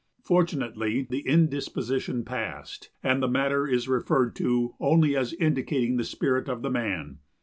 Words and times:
Fortunately 0.23 1.05
the 1.07 1.19
indisposition 1.27 2.25
passed, 2.25 2.89
and 3.03 3.21
the 3.21 3.27
matter 3.27 3.67
is 3.67 3.87
referred 3.87 4.35
to 4.37 4.73
only 4.79 5.15
as 5.15 5.33
indicating 5.33 5.97
the 5.97 6.03
spirit 6.03 6.49
of 6.49 6.63
the 6.63 6.71
man. 6.71 7.19